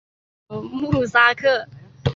[0.47, 1.67] 穆萨克。